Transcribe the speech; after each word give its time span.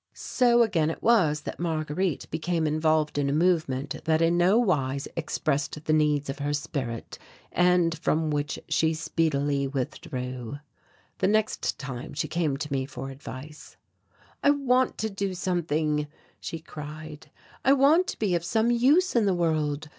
So 0.15 0.63
again 0.63 0.89
it 0.89 1.03
was 1.03 1.41
that 1.41 1.59
Marguerite 1.59 2.25
became 2.31 2.65
involved 2.65 3.19
in 3.19 3.29
a 3.29 3.33
movement 3.33 4.03
that 4.05 4.19
in 4.19 4.35
no 4.35 4.57
wise 4.57 5.07
expressed 5.15 5.85
the 5.85 5.93
needs 5.93 6.27
of 6.27 6.39
her 6.39 6.53
spirit, 6.53 7.19
and 7.51 7.95
from 7.99 8.31
which 8.31 8.57
she 8.67 8.95
speedily 8.95 9.67
withdrew. 9.67 10.57
The 11.19 11.27
next 11.27 11.77
time 11.77 12.15
she 12.15 12.27
came 12.27 12.57
to 12.57 12.73
me 12.73 12.87
for 12.87 13.11
advice. 13.11 13.77
"I 14.41 14.49
want 14.49 14.97
to 14.97 15.09
do 15.11 15.35
something," 15.35 16.07
she 16.39 16.57
cried. 16.61 17.29
"I 17.63 17.73
want 17.73 18.07
to 18.07 18.17
be 18.17 18.33
of 18.33 18.43
some 18.43 18.71
use 18.71 19.15
in 19.15 19.25
the 19.27 19.35
world. 19.35 19.89